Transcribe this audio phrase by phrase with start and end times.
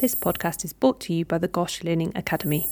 [0.00, 2.66] This podcast is brought to you by the GOSH Learning Academy.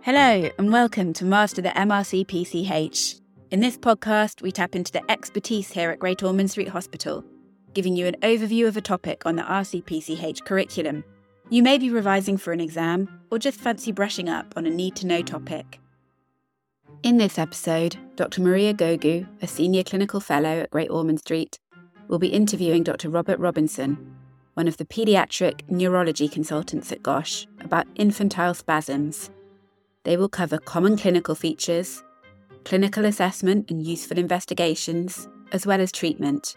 [0.00, 3.20] Hello, and welcome to Master the MRC PCH.
[3.50, 7.22] In this podcast, we tap into the expertise here at Great Ormond Street Hospital,
[7.74, 11.04] giving you an overview of a topic on the RCPCH curriculum.
[11.50, 14.96] You may be revising for an exam or just fancy brushing up on a need
[14.96, 15.80] to know topic.
[17.02, 18.40] In this episode, Dr.
[18.40, 21.58] Maria Gogou, a senior clinical fellow at Great Ormond Street,
[22.08, 23.08] will be interviewing Dr.
[23.08, 24.16] Robert Robinson,
[24.54, 29.30] one of the paediatric neurology consultants at GOSH, about infantile spasms.
[30.04, 32.02] They will cover common clinical features,
[32.64, 36.56] clinical assessment and useful investigations, as well as treatment,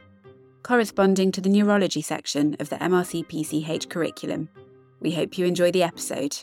[0.63, 4.49] corresponding to the neurology section of the MRC PCH curriculum.
[4.99, 6.37] We hope you enjoy the episode.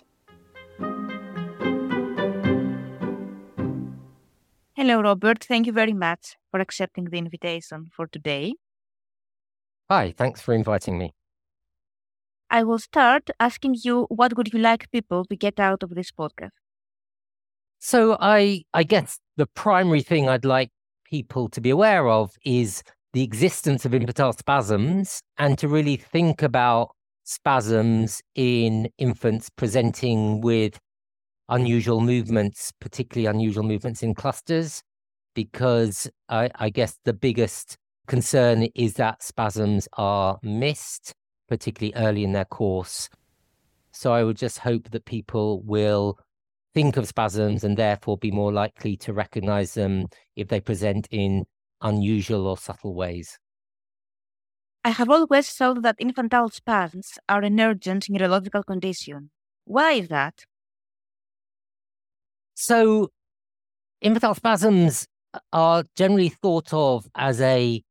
[4.75, 5.43] Hello, Robert.
[5.43, 8.55] Thank you very much for accepting the invitation for today.
[9.91, 11.13] Hi, thanks for inviting me.
[12.51, 16.11] I will start asking you what would you like people to get out of this
[16.11, 16.51] podcast?
[17.79, 20.71] So I I guess the primary thing I'd like
[21.05, 26.43] people to be aware of is the existence of infantile spasms and to really think
[26.43, 26.91] about
[27.25, 30.79] spasms in infants presenting with
[31.49, 34.83] unusual movements, particularly unusual movements in clusters,
[35.35, 41.15] because I, I guess the biggest concern is that spasms are missed,
[41.49, 43.09] particularly early in their course.
[43.93, 46.19] So I would just hope that people will
[46.75, 51.47] think of spasms and therefore be more likely to recognize them if they present in
[51.81, 53.39] unusual or subtle ways.
[54.85, 59.31] I have always thought that infantile spasms are an urgent neurological condition.
[59.65, 60.45] Why is that?
[62.55, 63.11] So,
[64.01, 65.09] infantile spasms
[65.53, 67.83] are generally thought of as a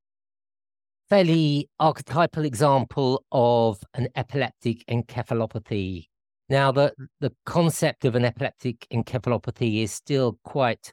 [1.10, 6.06] fairly archetypal example of an epileptic encephalopathy.
[6.50, 7.06] Now, the, hmm.
[7.22, 10.92] the concept of an epileptic encephalopathy is still quite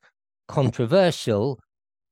[0.48, 1.58] controversial,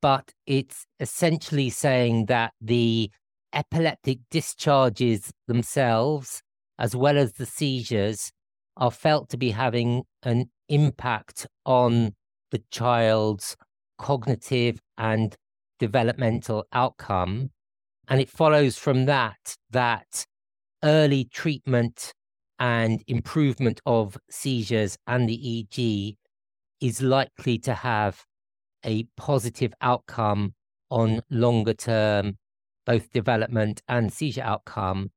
[0.03, 3.11] but it's essentially saying that the
[3.53, 6.43] epileptic discharges themselves,
[6.78, 8.31] as well as the seizures,
[8.77, 12.15] are felt to be having an impact on
[12.50, 13.56] the child's
[13.99, 15.37] cognitive and
[15.78, 17.50] developmental outcome.
[18.10, 20.26] And it follows from that that
[20.82, 22.12] early treatment
[22.59, 26.16] and improvement of seizures and the EEG
[26.81, 28.25] is likely to have
[28.84, 30.54] a positive outcome
[30.91, 32.37] on longer term,
[32.84, 35.10] both development and seizure outcome.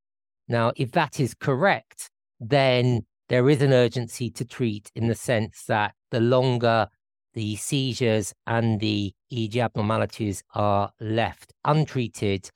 [0.47, 2.09] Now, if that is correct,
[2.39, 6.87] then there is an urgency to treat in the sense that the longer
[7.33, 12.49] the seizures and the EEG abnormalities are left untreated,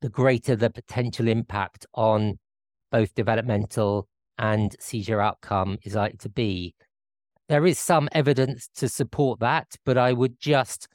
[0.00, 2.38] the greater the potential impact on
[2.90, 6.74] both developmental and seizure outcome is likely to be.
[7.48, 10.86] There is some evidence to support that, but I would just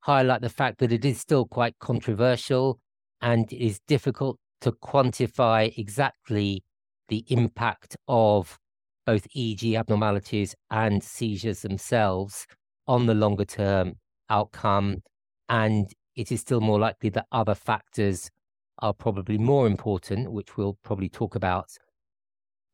[0.00, 2.78] highlight the fact that it is still quite controversial
[3.20, 6.62] and it is difficult to quantify exactly
[7.08, 8.58] the impact of
[9.04, 12.46] both EEG abnormalities and seizures themselves
[12.86, 13.94] on the longer term
[14.30, 15.02] outcome.
[15.48, 18.30] And it is still more likely that other factors
[18.78, 21.70] are probably more important, which we'll probably talk about.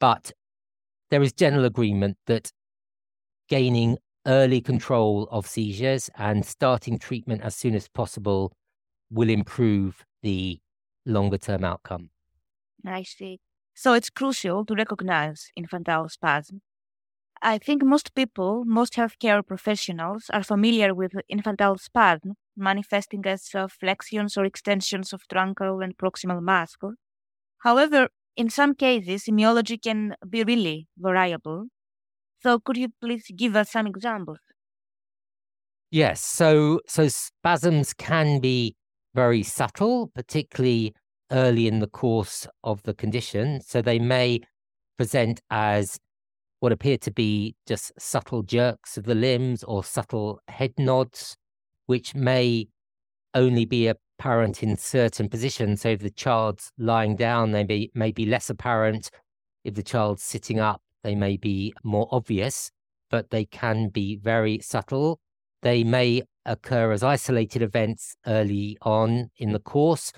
[0.01, 0.33] But
[1.11, 2.53] there is general agreement that
[3.49, 8.53] gaining early control of seizures and starting treatment as soon as possible
[9.11, 10.59] will improve the
[11.05, 12.11] longer term outcome.
[12.87, 13.41] I see.
[13.75, 16.63] So it's crucial to recognize infantile spasm.
[17.43, 23.69] I think most people, most healthcare professionals, are familiar with infantile spasm manifesting as uh,
[23.69, 26.95] flexions or extensions of truncal and proximal muscle.
[27.59, 31.67] However, in some cases, semiology can be really variable.
[32.43, 34.39] So, could you please give us some examples?
[35.91, 36.23] Yes.
[36.23, 38.75] So, so spasms can be
[39.15, 40.95] very subtle, particularly
[41.31, 43.61] early in the course of the condition.
[43.61, 44.41] So they may
[44.97, 45.99] present as
[46.61, 51.37] what appear to be just subtle jerks of the limbs or subtle head nods,
[51.87, 52.69] which may
[53.35, 55.83] only be apparent in certain positions.
[55.83, 59.11] So if the child's lying down, they may, may be less apparent.
[59.65, 62.71] If the child's sitting up, they may be more obvious,
[63.11, 65.19] but they can be very subtle.
[65.63, 70.13] They may occur as isolated events early on in the course,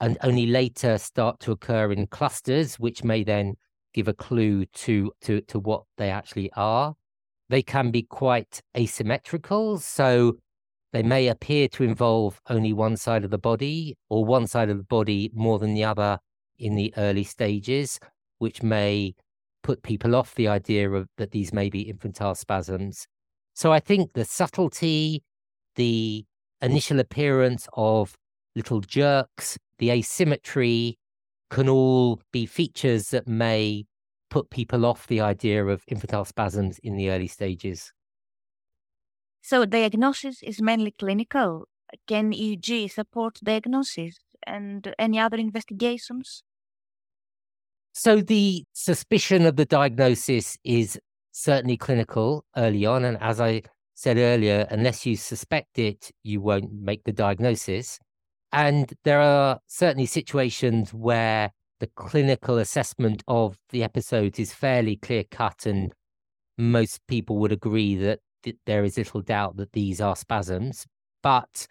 [0.00, 3.54] and only later start to occur in clusters, which may then
[3.94, 6.94] give a clue to, to, to what they actually are.
[7.48, 9.78] They can be quite asymmetrical.
[9.78, 10.36] So
[10.96, 14.78] they may appear to involve only one side of the body or one side of
[14.78, 16.18] the body more than the other
[16.58, 18.00] in the early stages,
[18.38, 19.14] which may
[19.62, 23.06] put people off the idea of that these may be infantile spasms.
[23.52, 25.22] So I think the subtlety,
[25.74, 26.24] the
[26.62, 28.14] initial appearance of
[28.54, 30.96] little jerks, the asymmetry
[31.50, 33.84] can all be features that may
[34.30, 37.92] put people off the idea of infantile spasms in the early stages.
[39.48, 41.68] So diagnosis is mainly clinical.
[42.08, 46.42] Can EEG support diagnosis and any other investigations?
[47.92, 50.98] So the suspicion of the diagnosis is
[51.30, 53.04] certainly clinical early on.
[53.04, 53.62] And as I
[53.94, 58.00] said earlier, unless you suspect it, you won't make the diagnosis.
[58.50, 65.22] And there are certainly situations where the clinical assessment of the episode is fairly clear
[65.30, 65.92] cut, and
[66.58, 68.18] most people would agree that
[68.66, 70.86] there is little doubt that these are spasms.
[71.22, 71.66] But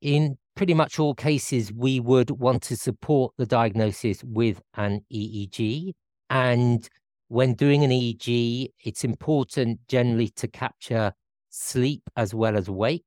[0.00, 5.92] in pretty much all cases, we would want to support the diagnosis with an EEG.
[6.30, 6.88] And
[7.28, 11.12] when doing an EEG, it's important generally to capture
[11.50, 13.04] sleep as well as wake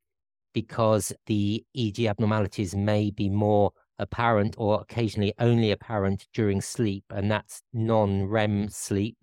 [0.53, 7.29] because the EEG abnormalities may be more apparent or occasionally only apparent during sleep, and
[7.29, 9.17] that's non REM sleep.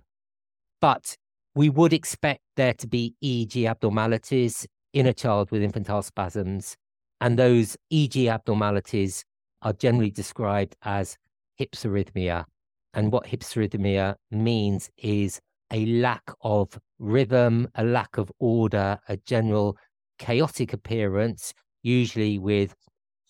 [0.80, 1.16] But
[1.56, 6.76] we would expect there to be EEG abnormalities in a child with infantile spasms.
[7.22, 9.24] And those EEG abnormalities
[9.62, 11.16] are generally described as
[11.58, 12.44] hypsarrhythmia.
[12.92, 15.40] And what hypsarrhythmia means is
[15.72, 19.78] a lack of rhythm, a lack of order, a general
[20.18, 22.74] chaotic appearance, usually with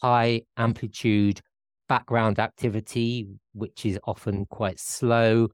[0.02, 1.40] high amplitude
[1.88, 5.46] background activity, which is often quite slow,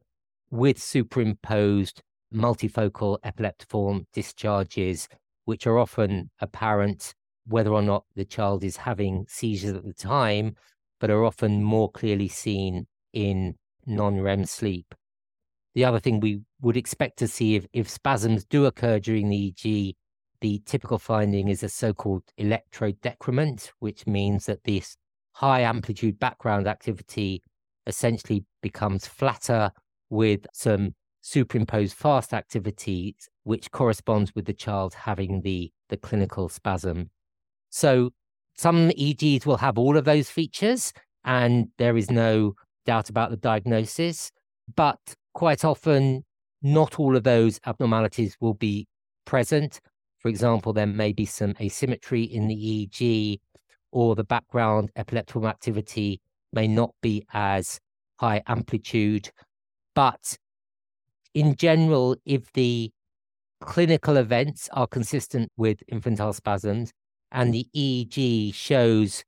[0.51, 2.01] with superimposed
[2.33, 5.09] multifocal epileptiform discharges,
[5.45, 7.15] which are often apparent
[7.47, 10.57] whether or not the child is having seizures at the time,
[11.01, 13.55] but are often more clearly seen in
[13.87, 14.95] non REM sleep.
[15.75, 19.53] The other thing we would expect to see if, if spasms do occur during the
[19.53, 19.95] EEG,
[20.41, 24.97] the typical finding is a so called electrodecrement, which means that this
[25.33, 27.43] high amplitude background activity
[27.87, 29.71] essentially becomes flatter
[30.11, 37.11] with some superimposed fast activity, which corresponds with the child having the, the clinical spasm.
[37.71, 38.11] So
[38.55, 40.93] some EEGs will have all of those features,
[41.25, 42.55] and there is no
[42.85, 44.31] doubt about the diagnosis.
[44.75, 44.99] But
[45.33, 46.25] quite often,
[46.61, 48.87] not all of those abnormalities will be
[49.25, 49.81] present.
[50.19, 53.41] For example, there may be some asymmetry in the EEG,
[53.93, 56.21] or the background epileptiform activity
[56.53, 57.81] may not be as
[58.17, 59.31] high amplitude.
[59.95, 60.37] But
[61.35, 62.91] in general, if the
[63.61, 66.93] clinical events are consistent with infantile spasms
[67.31, 69.25] and the EEG shows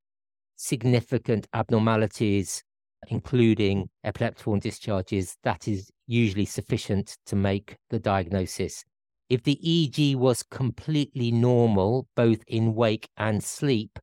[0.57, 2.63] significant abnormalities,
[3.09, 8.85] including epileptiform discharges, that is usually sufficient to make the diagnosis.
[9.31, 13.99] If the EEG was completely normal, both in wake and sleep,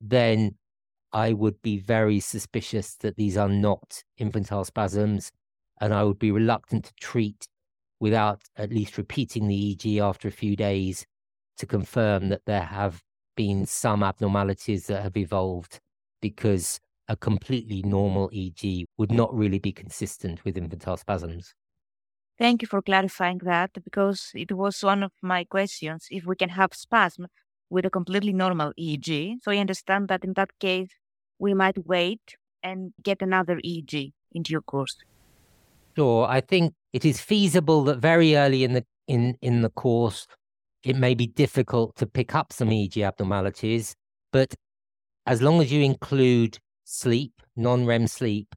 [0.00, 0.56] then
[1.12, 5.30] I would be very suspicious that these are not infantile spasms
[5.82, 7.48] and I would be reluctant to treat
[7.98, 11.04] without at least repeating the EEG after a few days
[11.58, 13.02] to confirm that there have
[13.36, 15.80] been some abnormalities that have evolved
[16.20, 21.52] because a completely normal EEG would not really be consistent with infantile spasms.
[22.38, 26.50] Thank you for clarifying that because it was one of my questions if we can
[26.50, 27.26] have spasm
[27.70, 29.38] with a completely normal EEG.
[29.42, 30.90] So I understand that in that case,
[31.40, 34.96] we might wait and get another EEG into your course.
[35.96, 36.26] Sure.
[36.26, 40.26] I think it is feasible that very early in the in in the course,
[40.84, 43.94] it may be difficult to pick up some EEG abnormalities,
[44.32, 44.54] but
[45.26, 48.54] as long as you include sleep, non-REM sleep,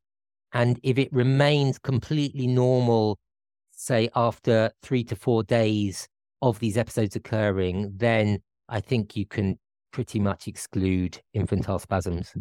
[0.53, 3.19] and if it remains completely normal,
[3.71, 6.07] say after three to four days
[6.41, 8.39] of these episodes occurring, then
[8.69, 9.59] I think you can
[9.91, 12.33] pretty much exclude infantile spasms.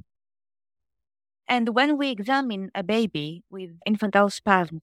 [1.49, 4.83] And when we examine a baby with infantile spasms,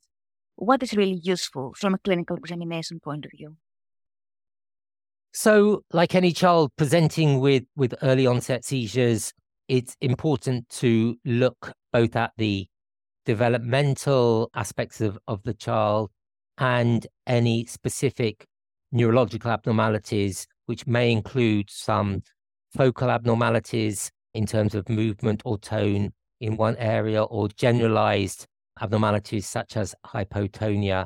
[0.56, 3.56] what is really useful from a clinical examination point of view?
[5.34, 9.34] So, like any child presenting with, with early onset seizures,
[9.68, 12.68] it's important to look both at the
[13.26, 16.12] developmental aspects of, of the child
[16.58, 18.46] and any specific
[18.92, 22.24] neurological abnormalities, which may include some
[22.76, 28.46] focal abnormalities in terms of movement or tone in one area or generalized
[28.82, 31.06] abnormalities such as hypotonia.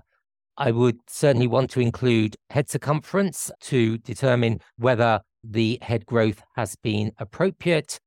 [0.58, 6.76] I would certainly want to include head circumference to determine whether the head growth has
[6.78, 8.00] been appropriate.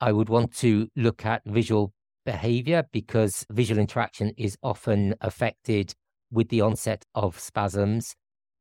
[0.00, 1.92] I would want to look at visual
[2.26, 5.94] behavior because visual interaction is often affected
[6.32, 8.14] with the onset of spasms.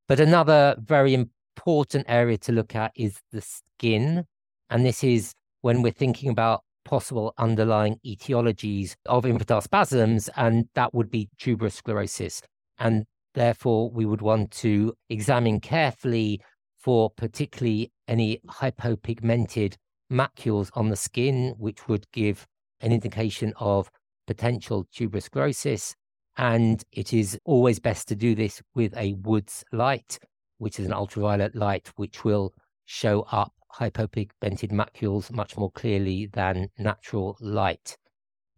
[0.08, 4.26] But another very important area to look at is the skin.
[4.70, 10.94] And this is when we're thinking about possible underlying etiologies of infantile spasms, and that
[10.94, 12.42] would be tuberous sclerosis.
[12.80, 16.42] And therefore, we would want to examine carefully
[16.78, 19.76] for particularly any hypopigmented
[20.12, 22.48] macules on the skin, which would give
[22.82, 23.90] an indication of
[24.28, 25.96] potential tuberous sclerosis.
[26.38, 30.18] And it is always best to do this with a Woods light,
[30.58, 32.54] which is an ultraviolet light, which will
[32.86, 37.98] show up hypopigmented macules much more clearly than natural light.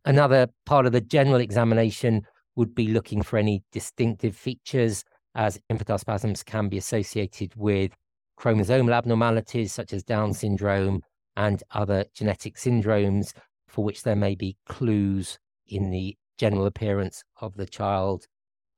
[0.06, 2.24] Another part of the general examination
[2.56, 5.04] would be looking for any distinctive features,
[5.36, 7.92] as infantile spasms can be associated with
[8.40, 11.02] chromosomal abnormalities such as Down syndrome
[11.36, 13.34] and other genetic syndromes
[13.68, 18.26] for which there may be clues in the general appearance of the child.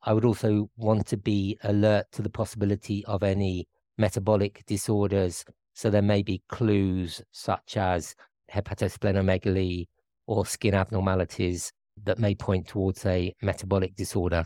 [0.03, 5.43] I would also want to be alert to the possibility of any metabolic disorders.
[5.75, 8.15] So there may be clues such as
[8.51, 9.85] hepatosplenomegaly
[10.25, 11.71] or skin abnormalities
[12.03, 14.45] that may point towards a metabolic disorder.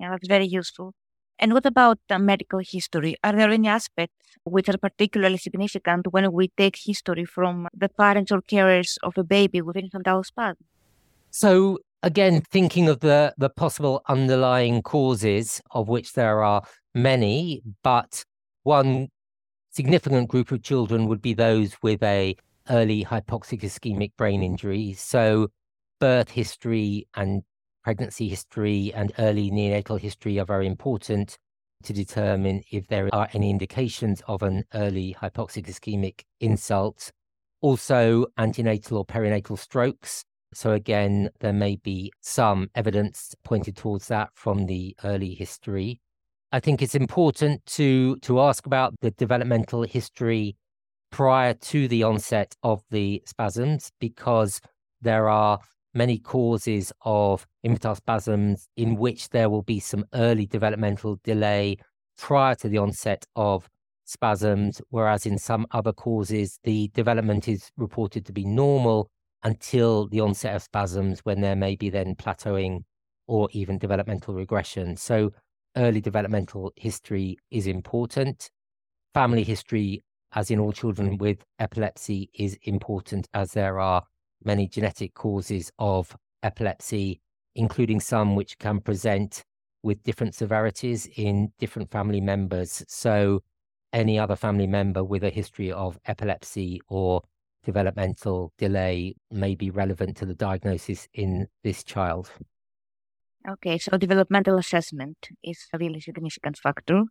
[0.00, 0.94] Yeah, that's very useful.
[1.38, 3.16] And what about the medical history?
[3.22, 4.14] Are there any aspects
[4.44, 9.24] which are particularly significant when we take history from the parents or carers of a
[9.24, 10.64] baby with infantile spasm?
[11.30, 16.62] So, again, thinking of the, the possible underlying causes, of which there are
[16.94, 18.24] many, but
[18.62, 19.08] one
[19.74, 22.36] significant group of children would be those with a
[22.70, 24.92] early hypoxic ischemic brain injury.
[24.92, 25.48] So,
[26.00, 27.42] birth history and
[27.82, 31.36] pregnancy history and early neonatal history are very important
[31.82, 37.10] to determine if there are any indications of an early hypoxic ischemic insult.
[37.60, 40.24] Also, antenatal or perinatal strokes.
[40.54, 46.00] So, again, there may be some evidence pointed towards that from the early history.
[46.54, 50.54] I think it's important to, to ask about the developmental history
[51.10, 54.60] prior to the onset of the spasms because
[55.00, 55.58] there are
[55.94, 61.76] many causes of infantile spasms in which there will be some early developmental delay
[62.16, 63.68] prior to the onset of
[64.04, 69.10] spasms, whereas in some other causes, the development is reported to be normal
[69.42, 72.84] until the onset of spasms, when there may be then plateauing
[73.26, 74.96] or even developmental regression.
[74.96, 75.32] So,
[75.76, 78.50] early developmental history is important.
[79.12, 84.02] Family history, as in all children with epilepsy, is important as there are
[84.44, 87.20] many genetic causes of epilepsy,
[87.54, 89.44] including some which can present
[89.82, 92.84] with different severities in different family members.
[92.88, 93.42] So,
[93.92, 97.22] any other family member with a history of epilepsy or
[97.64, 102.30] developmental delay may be relevant to the diagnosis in this child.
[103.46, 107.02] Okay, so developmental assessment is a really significant factor.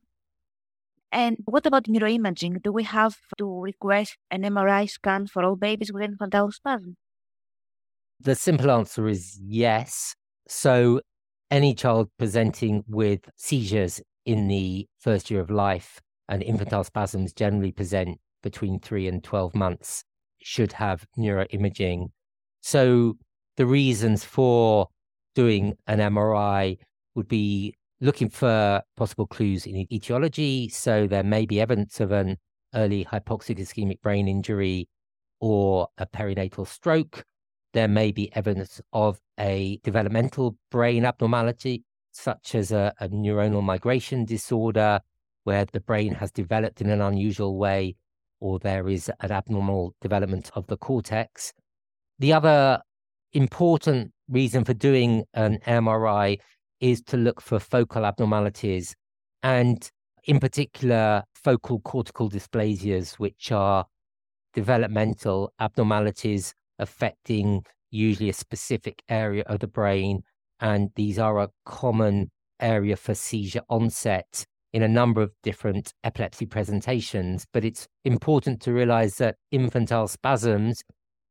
[1.12, 2.64] And what about neuroimaging?
[2.64, 6.98] Do we have to request an MRI scan for all babies with infantile spasm?
[8.20, 10.16] The simple answer is yes.
[10.48, 11.02] So,
[11.52, 17.72] any child presenting with seizures in the first year of life and infantile spasms generally
[17.72, 20.04] present between three and 12 months
[20.42, 22.08] should have neuroimaging.
[22.62, 23.18] So,
[23.58, 24.88] the reasons for
[25.36, 26.78] doing an MRI
[27.16, 30.70] would be looking for possible clues in etiology.
[30.70, 32.38] So, there may be evidence of an
[32.76, 34.90] early hypoxic ischemic brain injury
[35.40, 37.26] or a perinatal stroke
[37.74, 44.26] there may be evidence of a developmental brain abnormality, such as a, a neuronal migration
[44.26, 45.02] disorder,
[45.44, 47.96] where the brain has developed in an unusual way,
[48.40, 51.52] or there is an abnormal development of the cortex.
[52.20, 52.82] The other
[53.34, 56.40] important reason for doing an MRI
[56.80, 58.96] is to look for focal abnormalities
[59.42, 59.90] and,
[60.26, 63.86] in particular, focal cortical dysplasias, which are
[64.54, 70.22] developmental abnormalities affecting usually a specific area of the brain.
[70.60, 76.46] And these are a common area for seizure onset in a number of different epilepsy
[76.46, 77.46] presentations.
[77.54, 80.84] But it's important to realize that infantile spasms,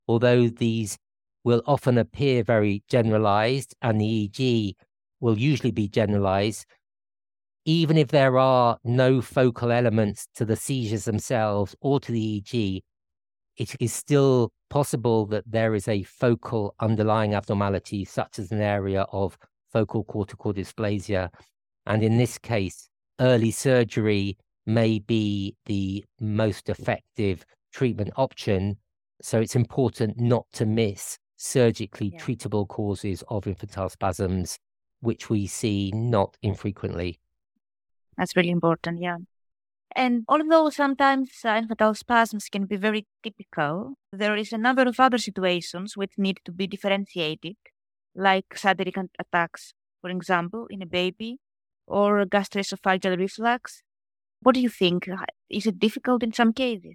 [0.06, 0.96] although these
[1.44, 4.74] will often appear very generalized and the EEG
[5.20, 6.66] will usually be generalized,
[7.64, 12.82] even if there are no focal elements to the seizures themselves or to the EEG,
[13.56, 19.02] it is still possible that there is a focal underlying abnormality, such as an area
[19.12, 19.36] of
[19.72, 21.28] focal cortical dysplasia.
[21.86, 22.88] And in this case,
[23.20, 28.78] early surgery may be the most effective treatment option.
[29.20, 32.20] So it's important not to miss surgically yeah.
[32.20, 34.58] treatable causes of infantile spasms,
[35.00, 37.18] which we see not infrequently.
[38.16, 39.16] That's really important, yeah.
[39.96, 45.00] And although sometimes uh, infantile spasms can be very typical, there is a number of
[45.00, 47.56] other situations which need to be differentiated,
[48.14, 51.38] like sudden attacks, for example, in a baby,
[51.88, 53.82] or gastroesophageal reflux.
[54.40, 55.08] What do you think?
[55.50, 56.94] Is it difficult in some cases?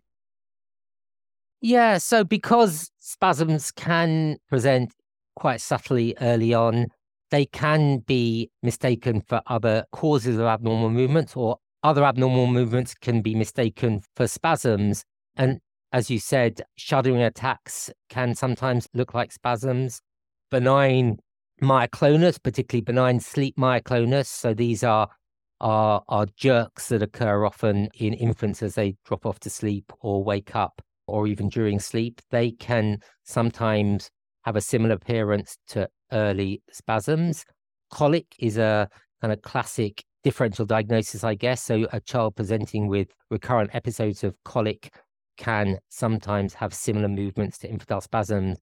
[1.62, 4.94] Yeah, so because spasms can present
[5.36, 6.88] quite subtly early on,
[7.32, 13.22] they can be mistaken for other causes of abnormal movements, or other abnormal movements can
[13.22, 15.04] be mistaken for spasms.
[15.36, 15.60] And
[15.92, 20.00] as you said, shuddering attacks can sometimes look like spasms.
[20.52, 21.18] Benign
[21.62, 24.28] myoclonus, particularly benign sleep myoclonus.
[24.28, 25.10] So these are
[25.60, 30.24] are are jerks that occur often in infants as they drop off to sleep or
[30.24, 32.22] wake up or even during sleep.
[32.30, 34.10] They can sometimes
[34.44, 37.46] have a similar appearance to early spasms.
[37.92, 38.90] Colic is a
[39.22, 41.64] kind of classic differential diagnosis, I guess.
[41.64, 44.94] So a child presenting with recurrent episodes of colic
[45.38, 48.58] can sometimes have similar movements to infantile spasms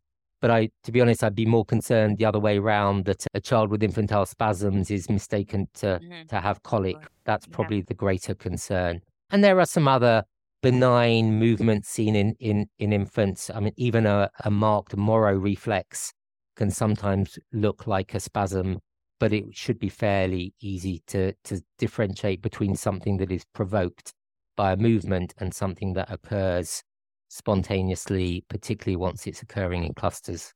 [0.46, 3.42] but I, to be honest, I'd be more concerned the other way around that a
[3.42, 6.28] child with infantile spasms is mistaken to, mm-hmm.
[6.28, 6.98] to have colic.
[7.26, 7.86] That's probably yeah.
[7.88, 9.02] the greater concern.
[9.32, 10.24] And there are some other
[10.66, 13.52] benign movement seen in, in, in infants.
[13.54, 16.12] I mean, even a, a marked Moro reflex
[16.56, 18.80] can sometimes look like a spasm,
[19.20, 24.12] but it should be fairly easy to, to differentiate between something that is provoked
[24.58, 26.82] by a movement and something that occurs
[27.28, 30.52] spontaneously, particularly once it's occurring in clusters.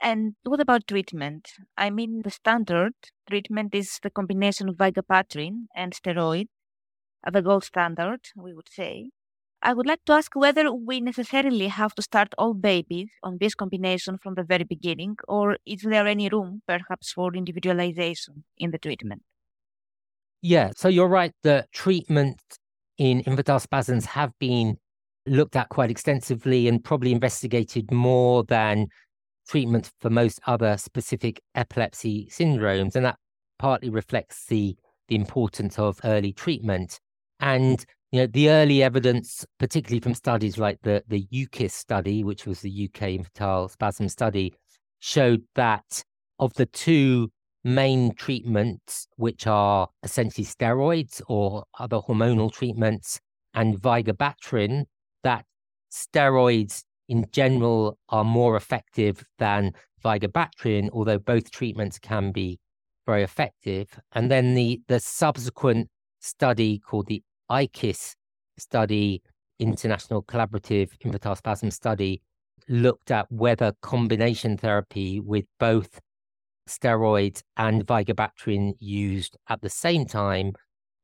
[0.00, 1.50] And what about treatment?
[1.76, 2.94] I mean, the standard
[3.28, 6.46] treatment is the combination of vigabatrin and steroid,
[7.30, 9.10] the gold standard, we would say.
[9.66, 13.54] I would like to ask whether we necessarily have to start all babies on this
[13.54, 18.78] combination from the very beginning, or is there any room, perhaps, for individualization in the
[18.78, 19.22] treatment?
[20.42, 21.32] Yeah, so you're right.
[21.42, 22.38] The treatment
[22.98, 24.76] in infantile spasms have been
[25.26, 28.88] looked at quite extensively and probably investigated more than
[29.48, 32.96] treatment for most other specific epilepsy syndromes.
[32.96, 33.16] And that
[33.58, 34.76] partly reflects the,
[35.08, 37.00] the importance of early treatment.
[37.40, 37.82] And
[38.14, 42.60] you know, the early evidence, particularly from studies like the, the UKISS study, which was
[42.60, 44.54] the UK infantile spasm study,
[45.00, 46.04] showed that
[46.38, 47.32] of the two
[47.64, 53.18] main treatments, which are essentially steroids or other hormonal treatments,
[53.52, 54.84] and vigabatrin,
[55.24, 55.44] that
[55.92, 59.72] steroids in general are more effective than
[60.04, 62.60] vigabatrin, although both treatments can be
[63.06, 63.88] very effective.
[64.12, 65.88] And then the, the subsequent
[66.20, 67.20] study called the
[67.54, 68.14] ICISS
[68.58, 69.22] study,
[69.60, 71.36] International Collaborative Infantile
[71.70, 72.20] Study,
[72.68, 76.00] looked at whether combination therapy with both
[76.68, 80.52] steroids and vigabatrin used at the same time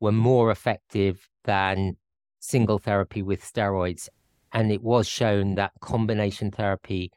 [0.01, 1.97] were more effective than
[2.41, 4.09] single therapy with steroids.
[4.53, 7.13] And it was shown that combination therapy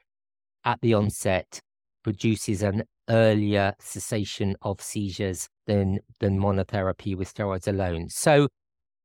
[0.66, 1.60] at the onset
[2.04, 8.10] produces an earlier cessation of seizures than, than monotherapy with steroids alone.
[8.10, 8.50] So,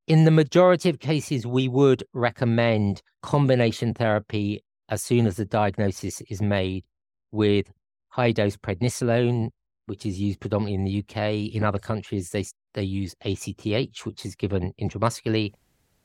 [0.09, 6.23] in the majority of cases, we would recommend combination therapy as soon as the diagnosis
[6.31, 6.85] is made
[7.31, 7.71] with
[8.09, 9.51] high dose prednisolone,
[9.85, 11.55] which is used predominantly in the UK.
[11.55, 15.53] In other countries, they, they use ACTH, which is given intramuscularly.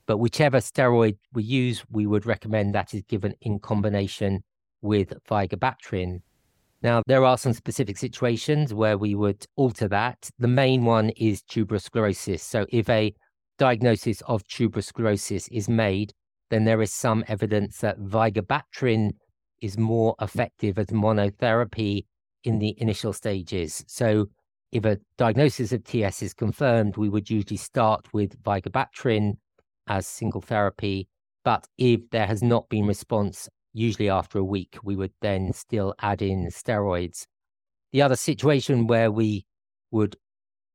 [0.06, 4.44] But whichever steroid we use, we would recommend that is given in combination
[4.82, 6.22] with vigabatrin.
[6.82, 10.30] Now, there are some specific situations where we would alter that.
[10.40, 12.44] The main one is tuberous sclerosis.
[12.44, 13.14] So, if a
[13.58, 16.14] diagnosis of tuberous sclerosis is made,
[16.50, 19.12] then there is some evidence that vigabatrin
[19.62, 22.06] is more effective as monotherapy
[22.44, 23.84] in the initial stages.
[23.88, 24.28] So,
[24.72, 29.34] if a diagnosis of TS is confirmed, we would usually start with vigabatrin
[29.88, 31.08] as single therapy.
[31.46, 35.94] But if there has not been response, usually after a week, we would then still
[36.00, 37.26] add in steroids.
[37.92, 39.46] The other situation where we
[39.92, 40.16] would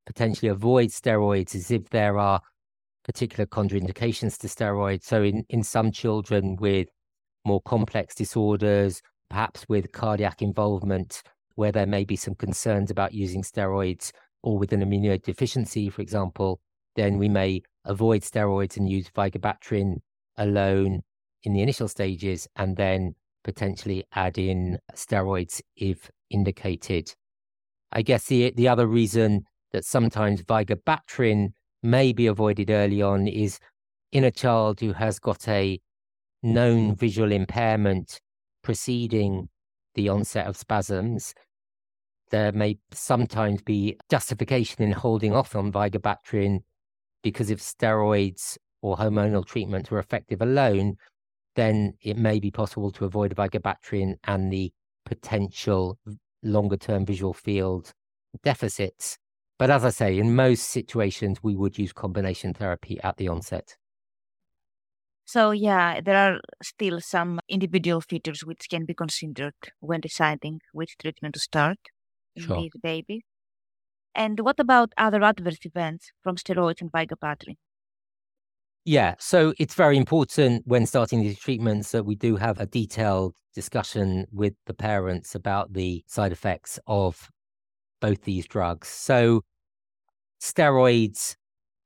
[0.07, 2.41] potentially avoid steroids is if there are
[3.09, 5.03] particular contraindications to steroids.
[5.05, 6.89] So, in, in some children with
[7.45, 11.23] more complex disorders, perhaps with cardiac involvement,
[11.57, 16.61] where there may be some concerns about using steroids or with an immunodeficiency, for example,
[16.95, 19.97] then we may avoid steroids and use vigabatrin
[20.37, 21.01] alone
[21.43, 27.15] in the initial stages and then potentially add in steroids if indicated.
[27.91, 33.59] I guess the the other reason that sometimes vigabatrin may be avoided early on is
[34.13, 35.81] in a child who has got a
[36.43, 36.95] known mm-hmm.
[36.95, 38.21] visual impairment
[38.63, 39.49] preceding
[39.95, 41.35] the onset of spasms,
[42.31, 46.61] there may sometimes be justification in holding off on vigabatrin
[47.23, 50.97] because if steroids or hormonal treatments were effective alone,
[51.57, 54.71] then it may be possible to avoid vigabatrin and the
[55.05, 55.99] potential
[56.43, 57.93] longer term visual field
[58.45, 59.19] deficits.
[59.59, 63.77] But as I say, in most situations, we would use combination therapy at the onset.
[65.27, 70.97] So, yeah, there are still some individual features which can be considered when deciding which
[70.99, 71.79] treatment to start
[72.35, 72.53] in Sure.
[72.53, 73.23] these babies.
[74.15, 77.57] And what about other adverse events from steroids and vigabatrin?
[78.85, 83.37] Yeah, so it's very important when starting these treatments that we do have a detailed
[83.55, 87.29] discussion with the parents about the side effects of
[88.01, 88.89] both these drugs.
[88.89, 89.43] So,
[90.41, 91.37] steroids,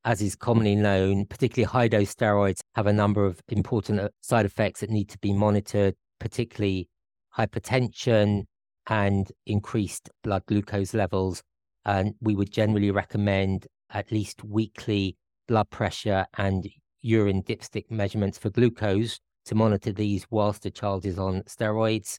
[0.04, 4.46] as is commonly known, particularly high dose steroids, have a number of important uh, side
[4.46, 6.88] effects that need to be monitored, particularly
[7.36, 8.44] hypertension
[8.88, 11.42] and increased blood glucose levels.
[11.84, 15.16] And we would generally recommend at least weekly
[15.48, 16.68] blood pressure and
[17.00, 22.18] urine dipstick measurements for glucose to monitor these whilst the child is on steroids.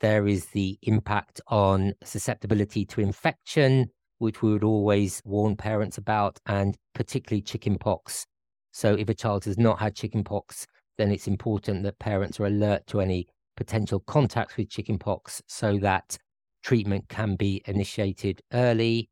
[0.00, 3.86] There is the impact on susceptibility to infection,
[4.18, 8.26] which we would always warn parents about, and particularly chickenpox.
[8.72, 10.66] So, if a child has not had chickenpox,
[10.98, 16.18] then it's important that parents are alert to any potential contacts with chickenpox so that
[16.62, 19.08] treatment can be initiated early.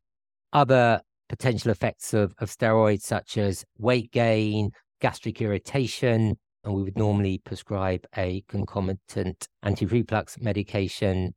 [0.53, 4.71] Other potential effects of, of steroids, such as weight gain,
[5.01, 11.35] gastric irritation, and we would normally prescribe a concomitant anti reflux medication.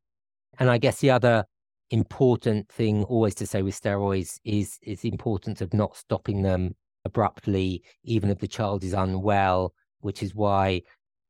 [0.59, 1.45] And I guess the other
[1.91, 6.75] important thing always to say with steroids is is the importance of not stopping them
[7.05, 10.81] abruptly, even if the child is unwell, which is why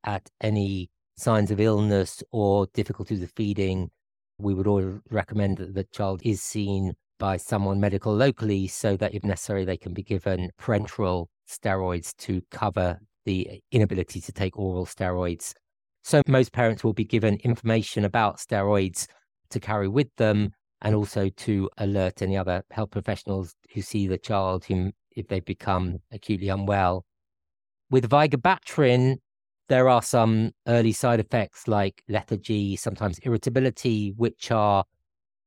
[0.03, 3.89] at any signs of illness or difficulties of feeding,
[4.37, 9.13] we would always recommend that the child is seen by someone medical locally so that
[9.13, 14.85] if necessary they can be given parenteral steroids to cover the inability to take oral
[14.85, 15.53] steroids.
[16.03, 19.05] So most parents will be given information about steroids
[19.49, 24.17] to carry with them and also to alert any other health professionals who see the
[24.17, 27.03] child whom if they become acutely unwell.
[27.89, 29.17] With vigabatrin,
[29.67, 34.85] there are some early side effects like lethargy, sometimes irritability, which are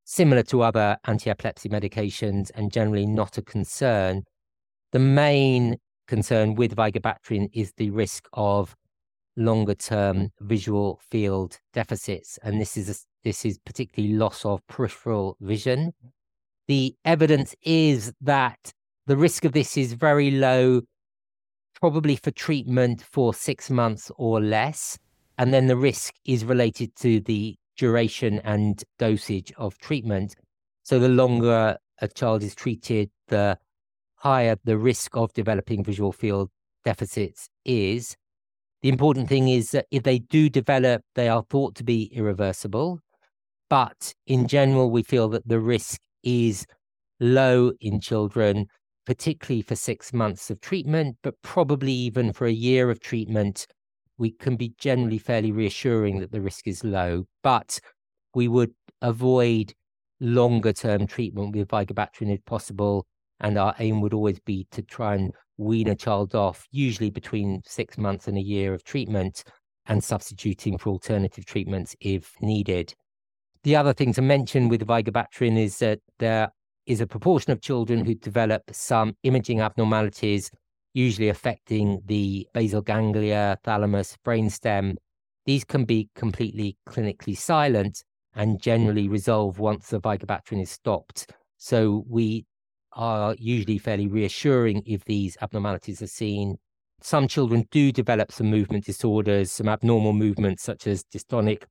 [0.04, 4.24] similar to other anti-epilepsy medications and generally not a concern.
[4.92, 5.76] The main
[6.10, 8.76] concern with vigabatrin is the risk of
[9.36, 15.36] longer term visual field deficits and this is a, this is particularly loss of peripheral
[15.40, 15.92] vision.
[16.66, 18.72] The evidence is that
[19.06, 20.82] the risk of this is very low
[21.80, 24.98] probably for treatment for 6 months or less
[25.38, 30.34] and then the risk is related to the duration and dosage of treatment.
[30.82, 33.58] So the longer a child is treated the
[34.20, 36.50] higher the risk of developing visual field
[36.84, 38.16] deficits is.
[38.82, 43.00] The important thing is that if they do develop, they are thought to be irreversible.
[43.68, 46.66] But in general, we feel that the risk is
[47.18, 48.66] low in children,
[49.06, 53.66] particularly for six months of treatment, but probably even for a year of treatment.
[54.18, 57.78] We can be generally fairly reassuring that the risk is low, but
[58.34, 59.72] we would avoid
[60.20, 63.06] longer term treatment with vigabatrin if possible
[63.40, 67.62] and our aim would always be to try and wean a child off, usually between
[67.64, 69.44] six months and a year of treatment,
[69.86, 72.94] and substituting for alternative treatments if needed.
[73.62, 76.50] The other thing to mention with vigabatrin is that there
[76.86, 80.50] is a proportion of children who develop some imaging abnormalities,
[80.94, 84.96] usually affecting the basal ganglia, thalamus, brainstem.
[85.44, 88.02] These can be completely clinically silent
[88.34, 91.30] and generally resolve once the vigabatrin is stopped.
[91.58, 92.46] So we
[92.92, 96.56] are usually fairly reassuring if these abnormalities are seen.
[97.02, 101.62] Some children do develop some movement disorders, some abnormal movements such as dystonic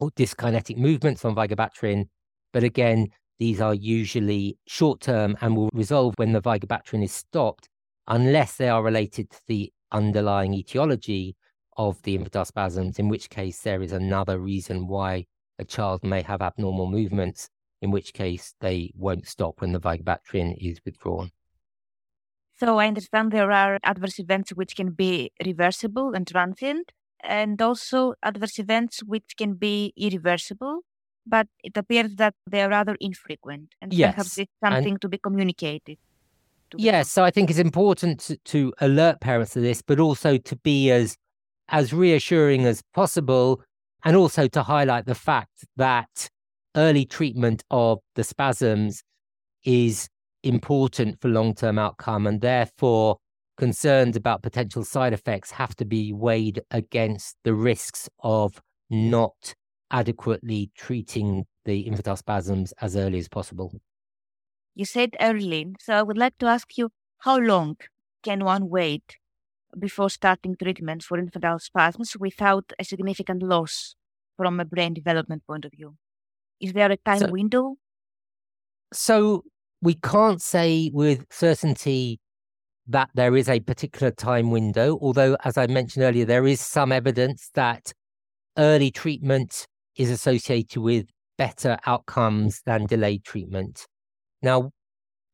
[0.00, 2.08] or dyskinetic movements on vigabatrin.
[2.52, 7.68] But again, these are usually short term and will resolve when the vigabatrin is stopped,
[8.06, 11.36] unless they are related to the underlying etiology
[11.76, 15.24] of the infantile spasms, in which case there is another reason why
[15.58, 20.56] a child may have abnormal movements in which case they won't stop when the vigabatrin
[20.58, 21.30] is withdrawn.
[22.56, 28.14] So I understand there are adverse events which can be reversible and transient, and also
[28.22, 30.80] adverse events which can be irreversible,
[31.26, 35.08] but it appears that they are rather infrequent, and Yes, perhaps it's and- something to
[35.08, 35.98] be communicated
[36.70, 40.36] to Yes, so I think it's important to, to alert parents to this, but also
[40.38, 41.16] to be as
[41.68, 43.62] as reassuring as possible,
[44.04, 46.28] and also to highlight the fact that
[46.76, 49.02] early treatment of the spasms
[49.64, 50.08] is
[50.42, 53.18] important for long term outcome, and therefore
[53.56, 58.60] concerns about potential side effects have to be weighed against the risks of
[58.90, 59.54] not
[59.90, 63.72] adequately treating the infantile spasms as early as possible.
[64.76, 67.76] You said early, so I would like to ask you how long
[68.22, 69.18] can one wait
[69.78, 73.96] before starting treatment for infantile spasms without a significant loss
[74.36, 75.96] from a brain development point of view?
[76.64, 77.76] Is there a time So- window?
[78.94, 79.44] So
[79.82, 82.20] we can't say with certainty
[82.86, 86.90] that there is a particular time window, although, as I mentioned earlier, there is some
[86.90, 87.92] evidence that
[88.56, 93.86] early treatment is associated with better outcomes than delayed treatment.
[94.40, 94.70] Now,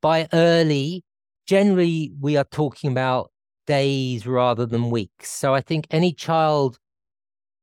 [0.01, 1.05] by early,
[1.47, 3.31] generally we are talking about
[3.69, 5.31] days rather than weeks.
[5.31, 6.79] So I think any child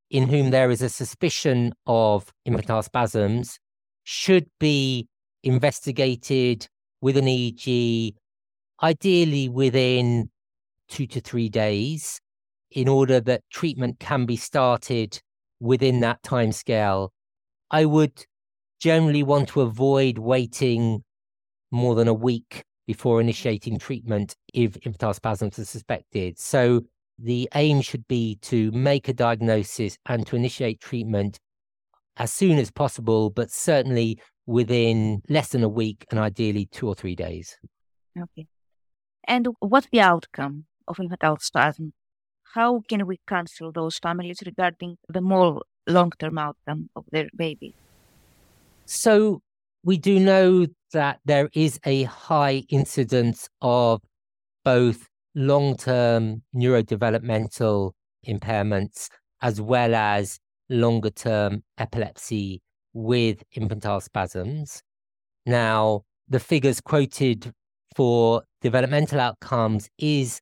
[0.10, 3.60] in whom there is a suspicion of infantile spasms
[4.04, 5.08] should be
[5.44, 6.68] investigated
[7.02, 8.14] with an EEG,
[8.82, 10.30] ideally within
[10.88, 12.22] two to three days,
[12.72, 15.22] in order that treatment can be started
[15.60, 17.12] within that time scale.
[17.72, 18.26] I would
[18.80, 21.04] generally want to avoid waiting
[21.72, 26.40] more than a week before initiating treatment if infantile spasms are suspected.
[26.40, 26.82] So
[27.20, 31.40] the aim should be to make a diagnosis and to initiate treatment
[32.18, 36.96] as soon as possible, but certainly within less than a week and ideally two or
[36.96, 37.58] three days.
[38.20, 38.48] Okay.
[39.28, 41.94] And what's the outcome of infantile spasm?
[42.54, 47.76] How can we counsel those families regarding the more long term outcome of their baby?
[48.86, 49.42] So
[49.84, 54.02] we do know that there is a high incidence of
[54.64, 57.92] both long-term neurodevelopmental
[58.28, 59.08] impairments
[59.42, 62.60] as well as longer-term epilepsy
[62.94, 64.82] with infantile spasms.
[65.46, 67.54] Now, the figures quoted
[67.96, 70.42] for developmental outcomes is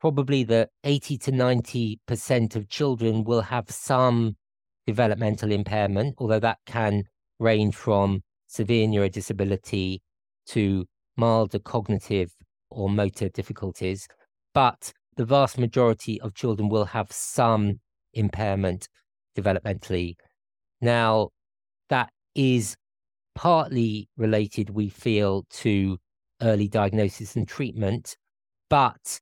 [0.00, 4.36] probably that 80 to 90% of children will have some
[4.86, 7.02] developmental impairment, although that can
[7.40, 9.98] range from severe neurodisability
[10.46, 12.30] to milder cognitive
[12.70, 14.06] or motor difficulties.
[14.54, 17.80] But the vast majority of children will have some
[18.14, 18.88] impairment
[19.36, 20.14] developmentally.
[20.80, 21.30] Now,
[21.88, 22.76] that is
[23.34, 25.98] partly related, we feel, to
[26.42, 28.16] early diagnosis and treatment,
[28.68, 29.20] but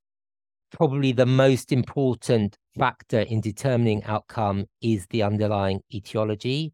[0.71, 6.73] probably the most important factor in determining outcome is the underlying etiology,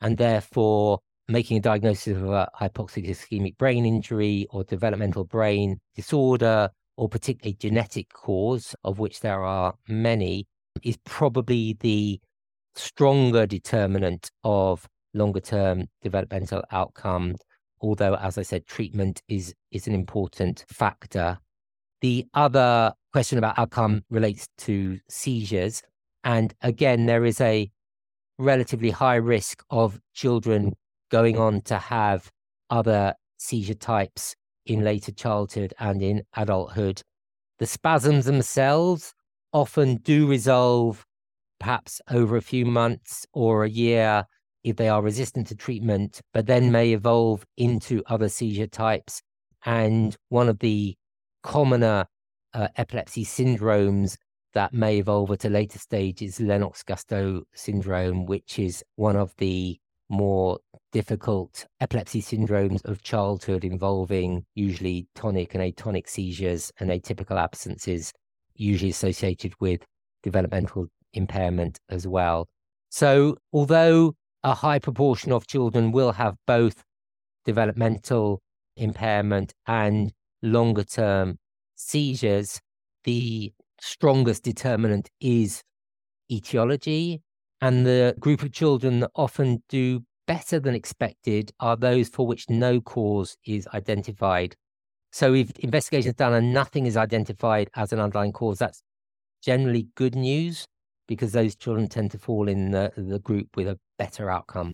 [0.00, 6.68] and therefore making a diagnosis of a hypoxic ischemic brain injury or developmental brain disorder
[6.96, 10.46] or particularly genetic cause, of which there are many,
[10.82, 12.20] is probably the
[12.74, 17.36] stronger determinant of longer term developmental outcome.
[17.80, 21.38] Although, as I said, treatment is, is an important factor.
[22.00, 25.82] The other question about outcome relates to seizures.
[26.24, 27.70] And again, there is a
[28.38, 30.74] relatively high risk of children
[31.10, 32.30] going on to have
[32.70, 34.34] other seizure types
[34.66, 37.02] in later childhood and in adulthood.
[37.58, 39.14] The spasms themselves
[39.52, 41.04] often do resolve
[41.60, 44.24] perhaps over a few months or a year
[44.64, 49.22] if they are resistant to treatment, but then may evolve into other seizure types.
[49.64, 50.96] And one of the
[51.42, 52.06] commoner
[52.54, 54.16] uh, epilepsy syndromes
[54.54, 59.34] that may evolve at a later stage is Lennox Gastaut syndrome, which is one of
[59.38, 59.78] the
[60.12, 60.58] more
[60.92, 68.12] difficult epilepsy syndromes of childhood involving usually tonic and atonic seizures and atypical absences,
[68.54, 69.80] usually associated with
[70.22, 72.46] developmental impairment as well.
[72.90, 76.84] So, although a high proportion of children will have both
[77.46, 78.42] developmental
[78.76, 81.38] impairment and longer term
[81.74, 82.60] seizures,
[83.04, 85.62] the strongest determinant is
[86.30, 87.22] etiology.
[87.62, 92.50] And the group of children that often do better than expected are those for which
[92.50, 94.56] no cause is identified.
[95.12, 98.82] So, if investigation is done and nothing is identified as an underlying cause, that's
[99.44, 100.66] generally good news
[101.06, 104.72] because those children tend to fall in the, the group with a better outcome.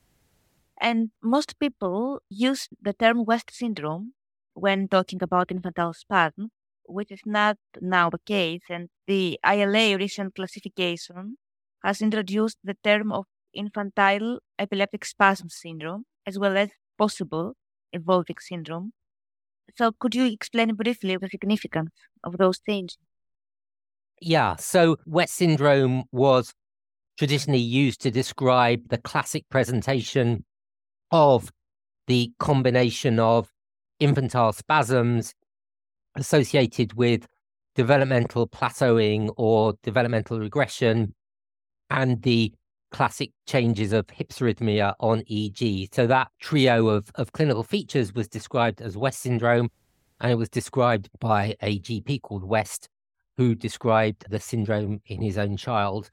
[0.80, 4.14] And most people use the term West syndrome
[4.54, 6.52] when talking about infantile spasm,
[6.86, 8.62] which is not now the case.
[8.70, 11.36] And the ILAE recent classification
[11.84, 17.54] has introduced the term of infantile epileptic spasm syndrome, as well as possible
[17.92, 18.92] evolving syndrome.
[19.76, 21.90] So, could you explain briefly the significance
[22.24, 22.96] of those things?
[24.20, 24.56] Yeah.
[24.56, 26.52] So, West syndrome was
[27.18, 30.44] traditionally used to describe the classic presentation
[31.10, 31.50] of
[32.06, 33.50] the combination of
[34.00, 35.34] infantile spasms
[36.16, 37.26] associated with
[37.74, 41.14] developmental plateauing or developmental regression
[41.90, 42.52] and the
[42.90, 45.94] classic changes of hypsarrhythmia on EEG.
[45.94, 49.70] So that trio of, of clinical features was described as West syndrome,
[50.20, 52.88] and it was described by a GP called West,
[53.36, 56.10] who described the syndrome in his own child.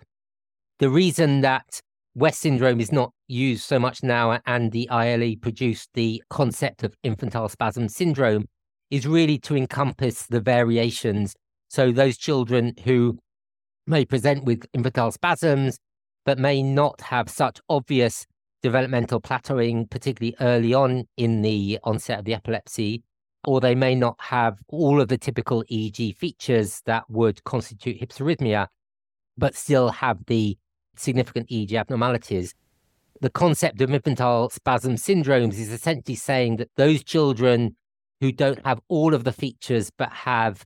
[0.79, 1.81] The reason that
[2.13, 6.95] West syndrome is not used so much now and the ILAE produced the concept of
[7.03, 8.45] infantile spasm syndrome
[8.89, 11.35] is really to encompass the variations.
[11.69, 13.19] So those children who
[13.87, 15.79] may present with infantile spasms
[16.25, 18.25] but may not have such obvious
[18.63, 23.03] developmental plateauing, particularly early on in the onset of the epilepsy,
[23.45, 28.67] or they may not have all of the typical EEG features that would constitute hypsarrhythmia,
[29.37, 30.57] but still have the
[30.97, 32.55] significant EEG abnormalities.
[33.21, 37.75] The concept of infantile spasm syndromes is essentially saying that those children
[38.19, 40.65] who don't have all of the features but have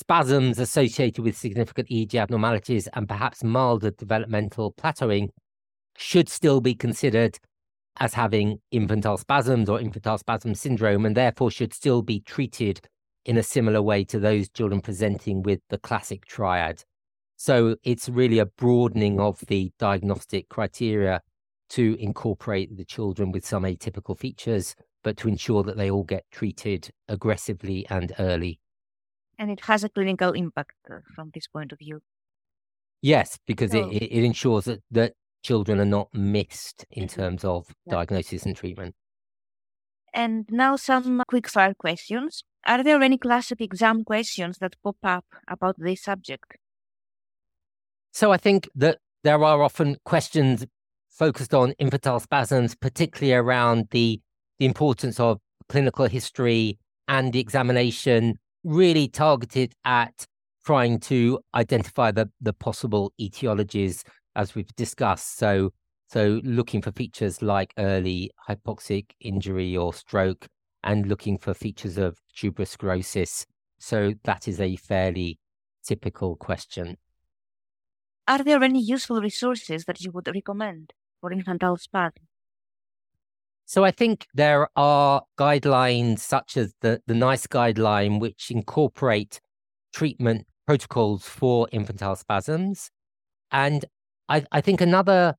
[0.00, 5.28] spasms associated with significant EEG abnormalities and perhaps milder developmental plateauing
[5.96, 7.38] should still be considered
[7.98, 12.80] as having infantile spasms or infantile spasm syndrome and therefore should still be treated
[13.26, 16.82] in a similar way to those children presenting with the classic triad.
[17.36, 21.20] So it's really a broadening of the diagnostic criteria
[21.70, 26.24] to incorporate the children with some atypical features, but to ensure that they all get
[26.32, 28.58] treated aggressively and early
[29.40, 32.00] and it has a clinical impact uh, from this point of view.
[33.00, 37.20] Yes, because so, it, it ensures that, that children are not missed in mm-hmm.
[37.20, 37.94] terms of yeah.
[37.94, 38.94] diagnosis and treatment.
[40.12, 42.44] And now some quick fire questions.
[42.66, 46.58] Are there any classic exam questions that pop up about this subject?
[48.12, 50.66] So I think that there are often questions
[51.08, 54.20] focused on infantile spasms, particularly around the,
[54.58, 60.26] the importance of clinical history and the examination really targeted at
[60.64, 64.02] trying to identify the, the possible etiologies
[64.36, 65.36] as we've discussed.
[65.36, 65.70] So,
[66.08, 70.46] so looking for features like early hypoxic injury or stroke
[70.82, 73.46] and looking for features of tuberous sclerosis.
[73.78, 75.38] So that is a fairly
[75.84, 76.96] typical question.
[78.28, 82.29] Are there any useful resources that you would recommend for infantile spasm?
[83.70, 89.40] So I think there are guidelines such as the, the NICE guideline, which incorporate
[89.94, 92.90] treatment protocols for infantile spasms.
[93.52, 93.84] And
[94.28, 95.36] I, I think another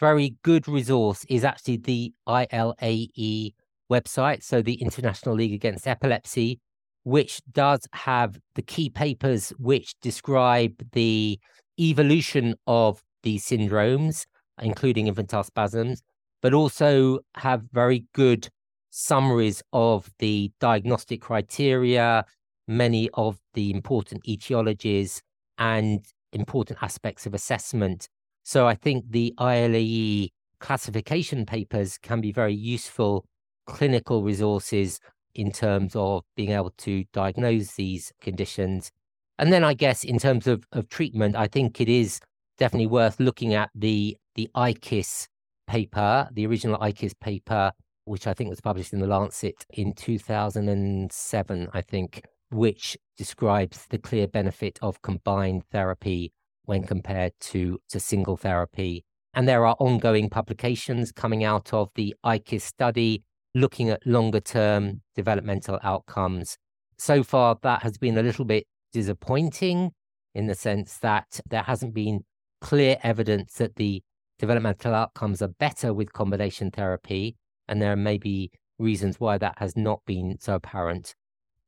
[0.00, 3.52] very good resource is actually the ILAE
[3.92, 6.60] website, so the International League Against Epilepsy,
[7.02, 11.38] which does have the key papers which describe the
[11.78, 14.24] evolution of these syndromes,
[14.58, 16.02] including infantile spasms,
[16.42, 18.48] but also have very good
[18.90, 22.24] summaries of the diagnostic criteria,
[22.66, 25.20] many of the important etiologies,
[25.58, 28.08] and important aspects of assessment.
[28.42, 33.24] So I think the ILAE classification papers can be very useful
[33.66, 35.00] clinical resources
[35.34, 38.90] in terms of being able to diagnose these conditions.
[39.38, 42.20] And then I guess in terms of, of treatment, I think it is
[42.58, 45.26] definitely worth looking at the the ICISS
[45.68, 47.70] paper, the original ICISS paper,
[48.06, 53.98] which I think was published in the Lancet in 2007, I think, which describes the
[53.98, 56.32] clear benefit of combined therapy
[56.64, 59.04] when compared to, to single therapy.
[59.34, 63.22] And there are ongoing publications coming out of the ICISS study
[63.54, 66.56] looking at longer term developmental outcomes.
[66.98, 69.92] So far, that has been a little bit disappointing
[70.34, 72.24] in the sense that there hasn't been
[72.60, 74.02] clear evidence that the
[74.38, 79.76] developmental outcomes are better with combination therapy, and there may be reasons why that has
[79.76, 81.14] not been so apparent.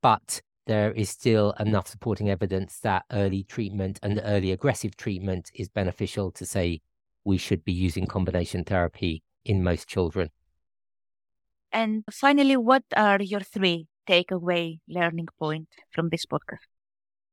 [0.03, 5.69] But there is still enough supporting evidence that early treatment and early aggressive treatment is
[5.69, 6.81] beneficial to say
[7.25, 10.31] we should be using combination therapy in most children.
[11.73, 16.67] And finally, what are your three takeaway learning points from this podcast?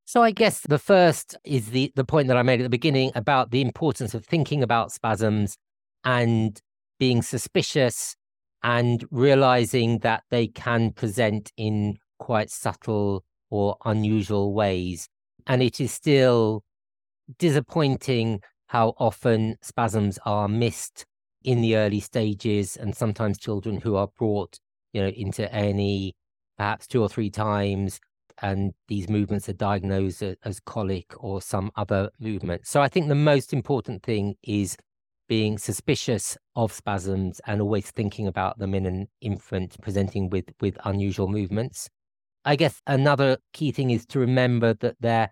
[0.08, 3.12] So I guess the first is the the point that I made at the beginning
[3.14, 5.58] about the importance of thinking about spasms
[6.05, 6.58] and
[6.97, 8.16] being suspicious
[8.64, 15.10] and realizing that they can present in quite subtle or unusual ways.
[15.45, 16.64] And it is still
[17.38, 21.05] disappointing how often spasms are missed
[21.43, 24.58] in the early stages and sometimes children who are brought,
[24.93, 26.14] you know, into A&E
[26.58, 27.99] perhaps two or three times,
[28.41, 32.67] and these movements are diagnosed as colic or some other movement.
[32.67, 34.77] So I think the most important thing is
[35.27, 40.77] being suspicious of spasms and always thinking about them in an infant presenting with, with
[40.85, 41.89] unusual movements.
[42.45, 45.29] I guess another key thing is to remember that there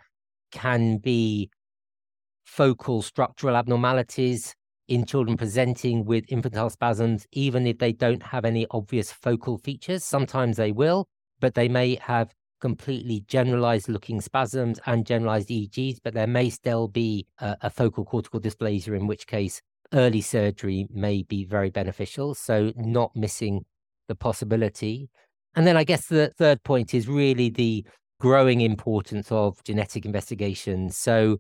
[0.52, 1.50] can be
[2.44, 4.54] focal structural abnormalities
[4.88, 10.04] in children presenting with infantile spasms, even if they don't have any obvious focal features.
[10.04, 11.08] Sometimes they will,
[11.40, 12.34] but they may have
[12.66, 18.04] completely generalized looking spasms and generalized EEGs, but there may still be a, a focal
[18.04, 19.62] cortical dysplasia, in which case
[19.94, 22.34] early surgery may be very beneficial.
[22.34, 23.66] So, not missing
[24.08, 25.12] the possibility.
[25.56, 27.86] And then I guess the third point is really the
[28.20, 30.98] growing importance of genetic investigations.
[30.98, 31.38] So,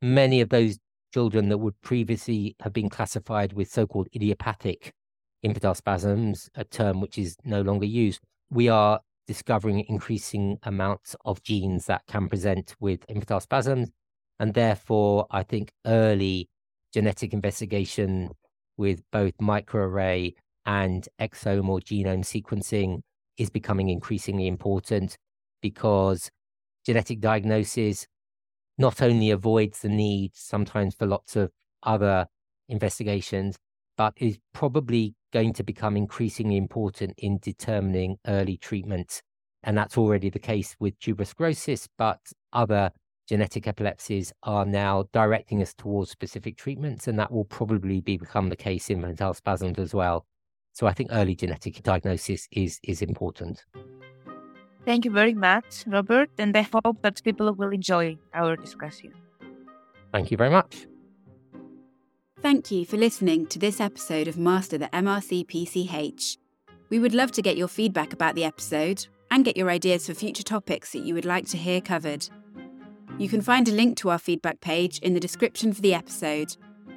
[0.00, 0.78] many of those
[1.12, 4.94] children that would previously have been classified with so called idiopathic
[5.42, 11.42] infantile spasms, a term which is no longer used, we are discovering increasing amounts of
[11.42, 13.90] genes that can present with infantile spasms.
[14.38, 16.48] And therefore, I think early
[16.92, 18.30] genetic investigation
[18.76, 20.34] with both microarray
[20.66, 23.00] and exome or genome sequencing
[23.36, 25.16] is becoming increasingly important
[25.60, 26.30] because
[26.84, 28.06] genetic diagnosis
[28.78, 31.50] not only avoids the need sometimes for lots of
[31.82, 32.26] other
[32.68, 33.56] investigations,
[33.96, 39.20] but is probably going to become increasingly important in determining early treatment.
[39.64, 42.20] And that's already the case with tuberous sclerosis, but
[42.52, 42.92] other
[43.28, 48.48] genetic epilepsies are now directing us towards specific treatments, and that will probably be become
[48.48, 50.24] the case in infantile spasms as well.
[50.72, 53.64] So I think early genetic diagnosis is is important.
[54.84, 59.12] Thank you very much, Robert, and I hope that people will enjoy our discussion.
[60.12, 60.86] Thank you very much.
[62.44, 66.36] Thank you for listening to this episode of Master the MRC PCH.
[66.90, 70.12] We would love to get your feedback about the episode and get your ideas for
[70.12, 72.28] future topics that you would like to hear covered.
[73.18, 76.54] You can find a link to our feedback page in the description for the episode